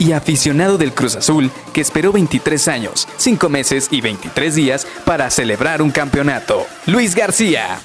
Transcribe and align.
y 0.00 0.12
aficionado 0.12 0.78
del 0.78 0.92
Cruz 0.92 1.14
Azul 1.14 1.52
que 1.72 1.80
esperó 1.80 2.10
23 2.10 2.66
años, 2.66 3.06
5 3.18 3.48
meses 3.48 3.88
y 3.92 4.00
23 4.00 4.54
días 4.56 4.86
para 5.04 5.30
celebrar 5.30 5.82
un 5.82 5.92
campeonato. 5.92 6.66
Luis 6.86 7.14
García. 7.14 7.78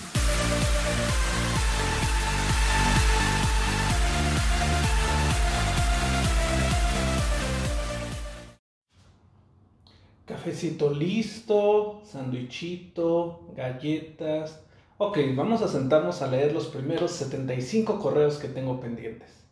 Cafecito 10.25 10.91
listo, 10.91 12.01
sandwichito, 12.05 13.41
galletas. 13.55 14.61
Ok, 14.97 15.17
vamos 15.35 15.61
a 15.61 15.67
sentarnos 15.67 16.21
a 16.21 16.27
leer 16.27 16.53
los 16.53 16.67
primeros 16.67 17.11
75 17.11 17.99
correos 17.99 18.37
que 18.37 18.47
tengo 18.47 18.79
pendientes. 18.79 19.44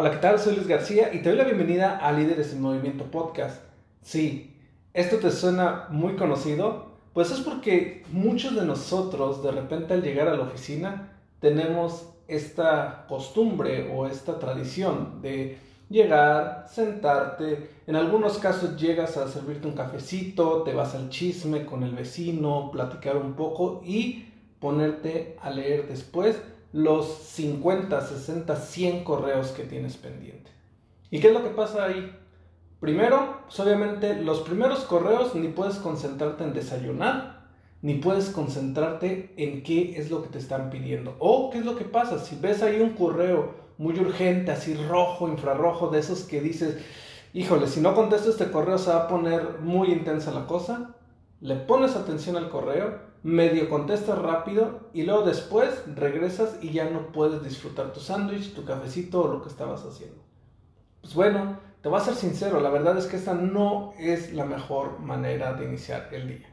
Hola, 0.00 0.12
¿qué 0.12 0.18
tal? 0.18 0.38
Soy 0.38 0.54
Luis 0.54 0.68
García 0.68 1.12
y 1.12 1.22
te 1.22 1.30
doy 1.30 1.38
la 1.38 1.42
bienvenida 1.42 1.96
a 1.96 2.12
Líderes 2.12 2.52
en 2.52 2.62
Movimiento 2.62 3.06
Podcast. 3.06 3.62
Sí, 4.00 4.56
¿esto 4.94 5.16
te 5.16 5.32
suena 5.32 5.88
muy 5.90 6.14
conocido? 6.14 6.92
Pues 7.12 7.32
es 7.32 7.40
porque 7.40 8.04
muchos 8.12 8.54
de 8.54 8.64
nosotros 8.64 9.42
de 9.42 9.50
repente 9.50 9.94
al 9.94 10.02
llegar 10.02 10.28
a 10.28 10.36
la 10.36 10.44
oficina 10.44 11.18
tenemos 11.40 12.10
esta 12.28 13.06
costumbre 13.08 13.92
o 13.92 14.06
esta 14.06 14.38
tradición 14.38 15.20
de 15.20 15.58
llegar, 15.90 16.66
sentarte, 16.72 17.68
en 17.88 17.96
algunos 17.96 18.38
casos 18.38 18.80
llegas 18.80 19.16
a 19.16 19.26
servirte 19.26 19.66
un 19.66 19.74
cafecito, 19.74 20.62
te 20.62 20.74
vas 20.74 20.94
al 20.94 21.08
chisme 21.08 21.66
con 21.66 21.82
el 21.82 21.96
vecino, 21.96 22.70
platicar 22.70 23.16
un 23.16 23.32
poco 23.32 23.82
y 23.84 24.28
ponerte 24.60 25.36
a 25.42 25.50
leer 25.50 25.88
después 25.88 26.40
los 26.72 27.06
50, 27.06 28.00
60, 28.00 28.56
100 28.56 29.04
correos 29.04 29.48
que 29.48 29.64
tienes 29.64 29.96
pendiente. 29.96 30.50
¿Y 31.10 31.20
qué 31.20 31.28
es 31.28 31.34
lo 31.34 31.42
que 31.42 31.50
pasa 31.50 31.84
ahí? 31.84 32.14
Primero, 32.80 33.40
pues 33.46 33.58
obviamente 33.60 34.14
los 34.22 34.40
primeros 34.40 34.80
correos 34.80 35.34
ni 35.34 35.48
puedes 35.48 35.76
concentrarte 35.76 36.44
en 36.44 36.52
desayunar, 36.52 37.48
ni 37.80 37.94
puedes 37.94 38.30
concentrarte 38.30 39.32
en 39.36 39.62
qué 39.62 39.98
es 39.98 40.10
lo 40.10 40.22
que 40.22 40.28
te 40.28 40.38
están 40.38 40.70
pidiendo. 40.70 41.16
O 41.18 41.50
qué 41.50 41.58
es 41.58 41.64
lo 41.64 41.76
que 41.76 41.84
pasa, 41.84 42.18
si 42.18 42.36
ves 42.36 42.62
ahí 42.62 42.80
un 42.80 42.90
correo 42.90 43.54
muy 43.78 43.98
urgente, 43.98 44.52
así 44.52 44.74
rojo, 44.74 45.28
infrarrojo, 45.28 45.88
de 45.88 46.00
esos 46.00 46.24
que 46.24 46.40
dices, 46.40 46.76
híjole, 47.32 47.66
si 47.66 47.80
no 47.80 47.94
contesto 47.94 48.30
este 48.30 48.50
correo 48.50 48.78
se 48.78 48.90
va 48.90 49.04
a 49.04 49.08
poner 49.08 49.60
muy 49.60 49.90
intensa 49.92 50.32
la 50.32 50.46
cosa, 50.46 50.96
le 51.40 51.56
pones 51.56 51.96
atención 51.96 52.36
al 52.36 52.48
correo, 52.48 52.98
medio 53.22 53.68
contestas 53.68 54.18
rápido 54.18 54.88
y 54.92 55.02
luego 55.02 55.22
después 55.22 55.82
regresas 55.94 56.58
y 56.62 56.70
ya 56.70 56.88
no 56.90 57.12
puedes 57.12 57.42
disfrutar 57.42 57.92
tu 57.92 58.00
sándwich, 58.00 58.54
tu 58.54 58.64
cafecito 58.64 59.22
o 59.22 59.28
lo 59.28 59.42
que 59.42 59.48
estabas 59.48 59.84
haciendo. 59.84 60.22
Pues 61.00 61.14
bueno, 61.14 61.58
te 61.82 61.88
voy 61.88 62.00
a 62.00 62.04
ser 62.04 62.14
sincero, 62.14 62.60
la 62.60 62.70
verdad 62.70 62.98
es 62.98 63.06
que 63.06 63.16
esta 63.16 63.34
no 63.34 63.92
es 63.98 64.32
la 64.32 64.44
mejor 64.44 64.98
manera 65.00 65.54
de 65.54 65.64
iniciar 65.66 66.08
el 66.12 66.28
día. 66.28 66.48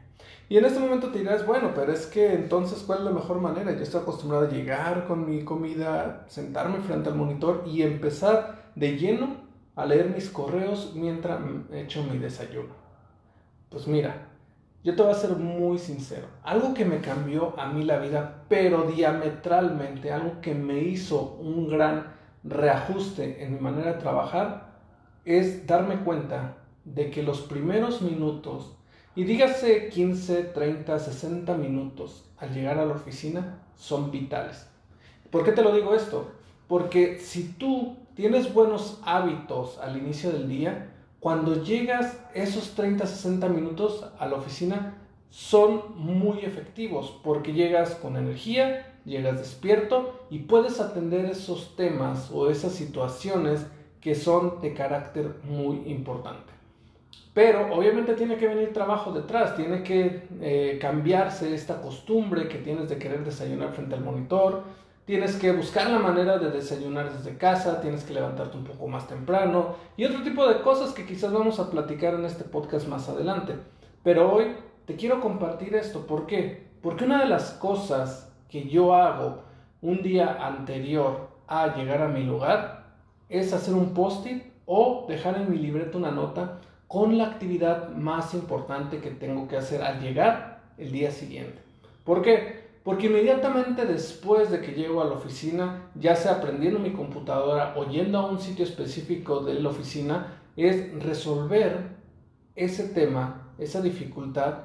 Y 0.48 0.58
en 0.58 0.64
este 0.64 0.78
momento 0.78 1.10
te 1.10 1.18
dirás, 1.18 1.44
bueno, 1.44 1.72
pero 1.74 1.92
es 1.92 2.06
que 2.06 2.32
entonces, 2.32 2.84
¿cuál 2.84 3.00
es 3.00 3.04
la 3.06 3.10
mejor 3.10 3.40
manera? 3.40 3.72
Yo 3.72 3.82
estoy 3.82 4.02
acostumbrado 4.02 4.46
a 4.46 4.50
llegar 4.50 5.06
con 5.08 5.28
mi 5.28 5.44
comida, 5.44 6.24
sentarme 6.28 6.78
frente 6.78 7.08
al 7.08 7.16
monitor 7.16 7.64
y 7.66 7.82
empezar 7.82 8.70
de 8.76 8.96
lleno 8.96 9.44
a 9.74 9.84
leer 9.84 10.10
mis 10.10 10.30
correos 10.30 10.92
mientras 10.94 11.40
echo 11.72 12.04
mi 12.04 12.18
desayuno. 12.18 12.74
Pues 13.68 13.88
mira, 13.88 14.28
yo 14.86 14.94
te 14.94 15.02
voy 15.02 15.10
a 15.10 15.16
ser 15.16 15.30
muy 15.30 15.80
sincero. 15.80 16.28
Algo 16.44 16.72
que 16.72 16.84
me 16.84 17.00
cambió 17.00 17.58
a 17.58 17.66
mí 17.66 17.82
la 17.82 17.98
vida, 17.98 18.44
pero 18.48 18.82
diametralmente, 18.82 20.12
algo 20.12 20.40
que 20.40 20.54
me 20.54 20.78
hizo 20.78 21.38
un 21.40 21.68
gran 21.68 22.14
reajuste 22.44 23.42
en 23.42 23.54
mi 23.54 23.58
manera 23.58 23.94
de 23.94 23.98
trabajar, 23.98 24.78
es 25.24 25.66
darme 25.66 26.04
cuenta 26.04 26.58
de 26.84 27.10
que 27.10 27.24
los 27.24 27.40
primeros 27.40 28.00
minutos, 28.00 28.76
y 29.16 29.24
dígase 29.24 29.88
15, 29.88 30.44
30, 30.44 31.00
60 31.00 31.56
minutos 31.56 32.30
al 32.38 32.54
llegar 32.54 32.78
a 32.78 32.86
la 32.86 32.94
oficina, 32.94 33.58
son 33.74 34.12
vitales. 34.12 34.68
¿Por 35.32 35.42
qué 35.42 35.50
te 35.50 35.62
lo 35.62 35.74
digo 35.74 35.96
esto? 35.96 36.30
Porque 36.68 37.18
si 37.18 37.54
tú 37.54 37.96
tienes 38.14 38.54
buenos 38.54 39.00
hábitos 39.04 39.80
al 39.80 39.96
inicio 39.96 40.30
del 40.30 40.48
día, 40.48 40.92
cuando 41.26 41.60
llegas 41.64 42.20
esos 42.34 42.76
30, 42.76 43.04
60 43.04 43.48
minutos 43.48 44.06
a 44.20 44.28
la 44.28 44.36
oficina 44.36 44.96
son 45.28 45.82
muy 45.96 46.38
efectivos 46.44 47.18
porque 47.24 47.52
llegas 47.52 47.96
con 47.96 48.16
energía, 48.16 48.94
llegas 49.04 49.36
despierto 49.36 50.24
y 50.30 50.38
puedes 50.38 50.78
atender 50.78 51.24
esos 51.24 51.74
temas 51.74 52.30
o 52.30 52.48
esas 52.48 52.74
situaciones 52.74 53.66
que 54.00 54.14
son 54.14 54.60
de 54.60 54.72
carácter 54.72 55.40
muy 55.42 55.82
importante. 55.90 56.52
Pero 57.34 57.74
obviamente 57.74 58.14
tiene 58.14 58.36
que 58.36 58.46
venir 58.46 58.72
trabajo 58.72 59.10
detrás, 59.10 59.56
tiene 59.56 59.82
que 59.82 60.28
eh, 60.40 60.78
cambiarse 60.80 61.52
esta 61.52 61.82
costumbre 61.82 62.46
que 62.46 62.58
tienes 62.58 62.88
de 62.88 62.98
querer 62.98 63.24
desayunar 63.24 63.72
frente 63.72 63.96
al 63.96 64.04
monitor, 64.04 64.62
tienes 65.06 65.36
que 65.36 65.52
buscar 65.52 65.88
la 65.88 66.00
manera 66.00 66.36
de 66.36 66.50
desayunar 66.50 67.12
desde 67.16 67.38
casa, 67.38 67.80
tienes 67.80 68.02
que 68.02 68.12
levantarte 68.12 68.58
un 68.58 68.64
poco 68.64 68.88
más 68.88 69.06
temprano 69.06 69.76
y 69.96 70.04
otro 70.04 70.22
tipo 70.22 70.46
de 70.48 70.60
cosas 70.60 70.92
que 70.92 71.06
quizás 71.06 71.32
vamos 71.32 71.60
a 71.60 71.70
platicar 71.70 72.14
en 72.14 72.24
este 72.24 72.42
podcast 72.44 72.88
más 72.88 73.08
adelante. 73.08 73.54
Pero 74.02 74.32
hoy 74.32 74.56
te 74.84 74.96
quiero 74.96 75.20
compartir 75.20 75.74
esto, 75.76 76.06
¿por 76.06 76.26
qué? 76.26 76.66
Porque 76.82 77.04
una 77.04 77.20
de 77.20 77.26
las 77.26 77.52
cosas 77.52 78.32
que 78.50 78.68
yo 78.68 78.94
hago 78.94 79.42
un 79.80 80.02
día 80.02 80.44
anterior 80.44 81.28
a 81.46 81.76
llegar 81.76 82.02
a 82.02 82.08
mi 82.08 82.24
lugar 82.24 82.86
es 83.28 83.52
hacer 83.52 83.74
un 83.74 83.94
post-it 83.94 84.42
o 84.66 85.06
dejar 85.08 85.36
en 85.36 85.50
mi 85.50 85.58
libreta 85.58 85.98
una 85.98 86.10
nota 86.10 86.58
con 86.88 87.16
la 87.16 87.26
actividad 87.26 87.90
más 87.90 88.34
importante 88.34 88.98
que 88.98 89.10
tengo 89.10 89.46
que 89.46 89.56
hacer 89.56 89.82
al 89.82 90.00
llegar 90.00 90.60
el 90.78 90.90
día 90.90 91.12
siguiente. 91.12 91.60
¿Por 92.04 92.22
qué? 92.22 92.65
Porque 92.86 93.06
inmediatamente 93.08 93.84
después 93.84 94.52
de 94.52 94.60
que 94.60 94.70
llego 94.70 95.02
a 95.02 95.06
la 95.06 95.14
oficina, 95.14 95.90
ya 95.96 96.14
sea 96.14 96.34
aprendiendo 96.34 96.78
mi 96.78 96.92
computadora 96.92 97.74
o 97.76 97.84
yendo 97.84 98.16
a 98.16 98.30
un 98.30 98.38
sitio 98.38 98.64
específico 98.64 99.40
de 99.40 99.54
la 99.54 99.70
oficina, 99.70 100.38
es 100.56 101.02
resolver 101.02 101.96
ese 102.54 102.84
tema, 102.90 103.50
esa 103.58 103.82
dificultad 103.82 104.58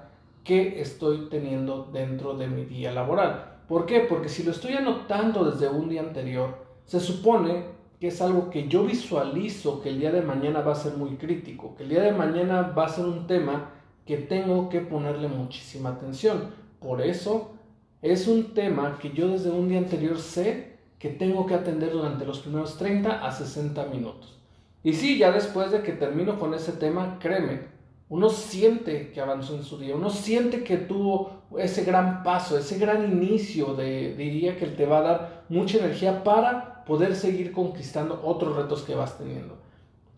que 0.43 0.79
estoy 0.79 1.29
teniendo 1.31 1.89
dentro 1.91 2.35
de 2.35 2.45
mi 2.45 2.65
día 2.65 2.91
laboral. 2.91 3.63
¿Por 3.67 3.87
qué? 3.87 4.01
Porque 4.01 4.29
si 4.29 4.43
lo 4.43 4.51
estoy 4.51 4.73
anotando 4.73 5.49
desde 5.49 5.67
un 5.69 5.89
día 5.89 6.01
anterior, 6.01 6.57
se 6.85 6.99
supone 6.99 7.69
que 7.99 8.09
es 8.09 8.21
algo 8.21 8.51
que 8.51 8.67
yo 8.67 8.83
visualizo 8.83 9.81
que 9.81 9.89
el 9.89 9.99
día 9.99 10.11
de 10.11 10.21
mañana 10.21 10.61
va 10.61 10.73
a 10.73 10.75
ser 10.75 10.95
muy 10.95 11.15
crítico, 11.15 11.73
que 11.75 11.81
el 11.81 11.89
día 11.89 12.03
de 12.03 12.11
mañana 12.11 12.71
va 12.77 12.85
a 12.85 12.89
ser 12.89 13.05
un 13.05 13.25
tema 13.25 13.71
que 14.05 14.17
tengo 14.17 14.69
que 14.69 14.81
ponerle 14.81 15.27
muchísima 15.27 15.89
atención. 15.89 16.61
Por 16.79 17.01
eso 17.01 17.55
es 18.01 18.27
un 18.27 18.53
tema 18.53 18.97
que 18.99 19.11
yo 19.11 19.29
desde 19.29 19.51
un 19.51 19.69
día 19.69 19.79
anterior 19.79 20.19
sé 20.19 20.71
que 20.97 21.09
tengo 21.09 21.45
que 21.45 21.53
atender 21.53 21.91
durante 21.91 22.25
los 22.25 22.39
primeros 22.39 22.77
30 22.77 23.25
a 23.25 23.31
60 23.31 23.85
minutos. 23.85 24.39
Y 24.83 24.93
sí, 24.93 25.17
ya 25.17 25.31
después 25.31 25.71
de 25.71 25.83
que 25.83 25.91
termino 25.93 26.39
con 26.39 26.53
ese 26.53 26.71
tema, 26.71 27.17
créeme, 27.19 27.61
uno 28.09 28.29
siente 28.29 29.11
que 29.11 29.21
avanzó 29.21 29.55
en 29.55 29.63
su 29.63 29.77
día, 29.77 29.95
uno 29.95 30.09
siente 30.09 30.63
que 30.63 30.77
tuvo 30.77 31.43
ese 31.57 31.83
gran 31.83 32.23
paso, 32.23 32.57
ese 32.57 32.77
gran 32.77 33.11
inicio 33.11 33.73
de, 33.75 34.15
diría 34.15 34.57
que 34.57 34.67
te 34.67 34.85
va 34.85 34.97
a 34.97 35.01
dar 35.01 35.43
mucha 35.49 35.77
energía 35.77 36.23
para 36.23 36.83
poder 36.85 37.15
seguir 37.15 37.51
conquistando 37.51 38.19
otros 38.23 38.55
retos 38.55 38.81
que 38.81 38.95
vas 38.95 39.17
teniendo. 39.17 39.57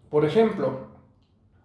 Por 0.10 0.26
ejemplo, 0.26 0.93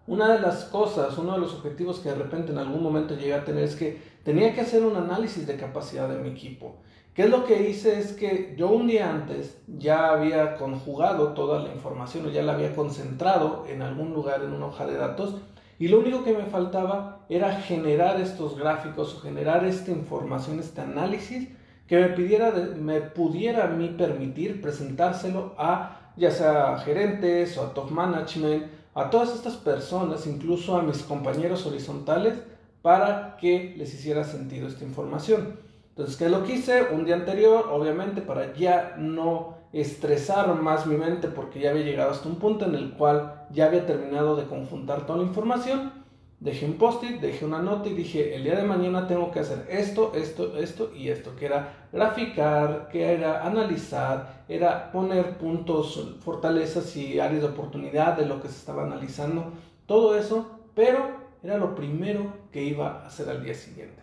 una 0.08 0.32
de 0.32 0.40
las 0.40 0.64
cosas, 0.64 1.19
uno 1.19 1.34
de 1.34 1.38
los 1.38 1.52
objetivos 1.52 2.00
que 2.00 2.08
de 2.08 2.14
repente 2.14 2.50
en 2.50 2.58
algún 2.58 2.82
momento 2.82 3.14
llegué 3.14 3.34
a 3.34 3.44
tener 3.44 3.64
es 3.64 3.76
que 3.76 4.00
tenía 4.25 4.55
que 4.55 4.62
hacer 4.62 4.82
un 4.82 4.96
análisis 4.96 5.46
de 5.46 5.56
capacidad 5.56 6.08
de 6.08 6.16
mi 6.16 6.31
equipo. 6.31 6.76
¿Qué 7.12 7.25
es 7.25 7.31
lo 7.31 7.44
que 7.44 7.69
hice? 7.69 7.99
Es 7.99 8.14
que 8.14 8.55
yo 8.56 8.69
un 8.69 8.87
día 8.87 9.10
antes 9.10 9.60
ya 9.66 10.10
había 10.10 10.56
conjugado 10.56 11.34
toda 11.34 11.58
la 11.60 11.75
información 11.75 12.25
o 12.25 12.31
ya 12.31 12.43
la 12.43 12.55
había 12.55 12.75
concentrado 12.75 13.66
en 13.69 13.82
algún 13.82 14.14
lugar 14.14 14.43
en 14.43 14.55
una 14.55 14.66
hoja 14.66 14.87
de 14.87 14.96
datos 14.96 15.34
y 15.78 15.88
lo 15.88 16.00
único 16.00 16.25
que 16.25 16.32
me 16.32 16.46
faltaba 16.46 17.26
era 17.28 17.61
generar 17.61 18.19
estos 18.19 18.58
gráficos 18.58 19.14
o 19.14 19.20
generar 19.20 19.66
esta 19.66 19.90
información, 19.90 20.58
este 20.58 20.81
análisis 20.81 21.50
que 21.87 21.99
me, 21.99 22.08
pidiera, 22.08 22.50
me 22.76 23.02
pudiera 23.02 23.64
a 23.64 23.69
mí 23.69 23.88
permitir 23.88 24.62
presentárselo 24.62 25.54
a 25.58 26.12
ya 26.16 26.31
sea 26.31 26.78
gerentes 26.78 27.58
o 27.58 27.64
a 27.64 27.75
top 27.75 27.90
management 27.90 28.77
a 28.98 29.10
todas 29.10 29.32
estas 29.32 29.54
personas, 29.54 30.26
incluso 30.26 30.76
a 30.76 30.82
mis 30.82 31.04
compañeros 31.04 31.64
horizontales, 31.66 32.34
para 32.82 33.36
que 33.36 33.74
les 33.76 33.94
hiciera 33.94 34.24
sentido 34.24 34.66
esta 34.66 34.84
información. 34.84 35.60
Entonces, 35.90 36.16
¿qué 36.16 36.28
lo 36.28 36.42
quise? 36.42 36.82
Un 36.92 37.04
día 37.04 37.14
anterior, 37.14 37.68
obviamente, 37.70 38.22
para 38.22 38.52
ya 38.54 38.96
no 38.98 39.54
estresar 39.72 40.52
más 40.60 40.86
mi 40.86 40.96
mente 40.96 41.28
porque 41.28 41.60
ya 41.60 41.70
había 41.70 41.84
llegado 41.84 42.10
hasta 42.10 42.28
un 42.28 42.36
punto 42.36 42.64
en 42.64 42.74
el 42.74 42.92
cual 42.94 43.46
ya 43.52 43.66
había 43.66 43.86
terminado 43.86 44.34
de 44.34 44.46
conjuntar 44.46 45.06
toda 45.06 45.20
la 45.20 45.24
información. 45.26 45.92
Dejé 46.40 46.67
un 46.67 46.75
post-it, 46.75 47.20
dejé 47.20 47.44
una 47.44 47.61
nota 47.61 47.88
y 47.88 47.94
dije, 47.94 48.37
el 48.37 48.44
día 48.44 48.55
de 48.55 48.62
mañana 48.62 49.08
tengo 49.08 49.32
que 49.32 49.40
hacer 49.40 49.67
esto, 49.69 50.12
esto, 50.14 50.56
esto 50.56 50.93
y 50.94 51.08
esto, 51.08 51.35
que 51.35 51.46
era 51.46 51.88
graficar, 51.93 52.88
que 52.93 53.12
era 53.12 53.44
analizar, 53.44 54.44
era 54.49 54.93
poner 54.93 55.37
puntos, 55.37 56.17
fortalezas 56.20 56.94
y 56.96 57.19
áreas 57.19 57.43
de 57.43 57.49
oportunidad 57.49 58.17
de 58.17 58.26
lo 58.26 58.40
que 58.40 58.46
se 58.46 58.55
estaba 58.55 58.85
analizando, 58.85 59.52
todo 59.87 60.17
eso, 60.17 60.61
pero 60.76 61.08
era 61.43 61.58
lo 61.58 61.75
primero 61.75 62.32
que 62.52 62.62
iba 62.62 63.02
a 63.02 63.06
hacer 63.06 63.29
al 63.29 63.43
día 63.43 63.55
siguiente. 63.55 64.00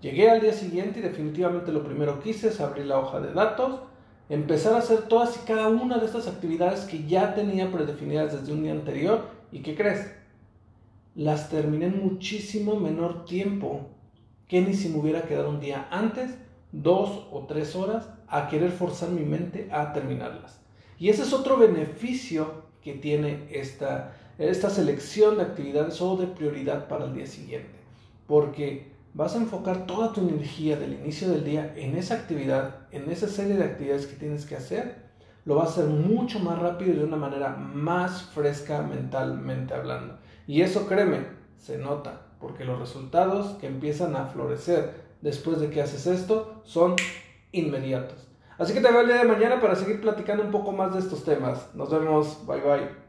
Llegué 0.00 0.30
al 0.30 0.40
día 0.40 0.52
siguiente 0.52 0.98
y 0.98 1.02
definitivamente 1.02 1.70
lo 1.70 1.84
primero 1.84 2.18
que 2.18 2.30
hice 2.30 2.48
es 2.48 2.60
abrir 2.60 2.86
la 2.86 2.98
hoja 2.98 3.20
de 3.20 3.32
datos, 3.32 3.80
empezar 4.28 4.74
a 4.74 4.78
hacer 4.78 5.02
todas 5.02 5.36
y 5.36 5.46
cada 5.46 5.68
una 5.68 5.98
de 5.98 6.06
estas 6.06 6.26
actividades 6.26 6.80
que 6.86 7.06
ya 7.06 7.36
tenía 7.36 7.70
predefinidas 7.70 8.32
desde 8.32 8.52
un 8.52 8.64
día 8.64 8.72
anterior 8.72 9.26
y 9.52 9.60
¿qué 9.60 9.76
crees? 9.76 10.18
Las 11.18 11.50
terminé 11.50 11.86
en 11.86 12.00
muchísimo 12.00 12.78
menor 12.78 13.24
tiempo 13.24 13.88
que 14.46 14.60
ni 14.60 14.72
si 14.72 14.88
me 14.88 15.00
hubiera 15.00 15.22
quedado 15.22 15.50
un 15.50 15.58
día 15.58 15.88
antes, 15.90 16.30
dos 16.70 17.26
o 17.32 17.44
tres 17.48 17.74
horas, 17.74 18.08
a 18.28 18.46
querer 18.46 18.70
forzar 18.70 19.08
mi 19.08 19.22
mente 19.22 19.68
a 19.72 19.92
terminarlas. 19.92 20.60
Y 20.96 21.08
ese 21.08 21.22
es 21.22 21.32
otro 21.32 21.56
beneficio 21.56 22.62
que 22.80 22.92
tiene 22.92 23.48
esta, 23.50 24.12
esta 24.38 24.70
selección 24.70 25.38
de 25.38 25.42
actividades 25.42 26.00
o 26.00 26.16
de 26.16 26.28
prioridad 26.28 26.86
para 26.86 27.06
el 27.06 27.14
día 27.14 27.26
siguiente. 27.26 27.74
Porque 28.28 28.92
vas 29.12 29.34
a 29.34 29.38
enfocar 29.38 29.86
toda 29.86 30.12
tu 30.12 30.20
energía 30.20 30.76
del 30.76 30.92
inicio 30.92 31.30
del 31.30 31.44
día 31.44 31.74
en 31.76 31.96
esa 31.96 32.14
actividad, 32.14 32.86
en 32.92 33.10
esa 33.10 33.26
serie 33.26 33.56
de 33.56 33.64
actividades 33.64 34.06
que 34.06 34.14
tienes 34.14 34.46
que 34.46 34.54
hacer, 34.54 35.08
lo 35.44 35.56
vas 35.56 35.70
a 35.70 35.72
hacer 35.72 35.86
mucho 35.86 36.38
más 36.38 36.60
rápido 36.60 36.92
y 36.92 36.96
de 36.98 37.04
una 37.04 37.16
manera 37.16 37.56
más 37.56 38.22
fresca 38.22 38.82
mentalmente 38.82 39.74
hablando. 39.74 40.16
Y 40.48 40.62
eso, 40.62 40.86
créeme, 40.86 41.26
se 41.58 41.76
nota, 41.76 42.22
porque 42.40 42.64
los 42.64 42.80
resultados 42.80 43.58
que 43.58 43.66
empiezan 43.66 44.16
a 44.16 44.28
florecer 44.28 44.94
después 45.20 45.60
de 45.60 45.68
que 45.68 45.82
haces 45.82 46.06
esto 46.06 46.62
son 46.64 46.96
inmediatos. 47.52 48.26
Así 48.56 48.72
que 48.72 48.80
te 48.80 48.90
veo 48.90 49.02
el 49.02 49.08
día 49.08 49.18
de 49.18 49.28
mañana 49.28 49.60
para 49.60 49.76
seguir 49.76 50.00
platicando 50.00 50.42
un 50.42 50.50
poco 50.50 50.72
más 50.72 50.94
de 50.94 51.00
estos 51.00 51.22
temas. 51.22 51.74
Nos 51.74 51.90
vemos, 51.90 52.46
bye 52.46 52.62
bye. 52.62 53.07